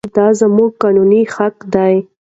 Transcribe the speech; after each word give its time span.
دا 0.15 0.27
زموږ 0.39 0.71
قانوني 0.81 1.21
حق 1.33 1.55
دی. 1.73 1.95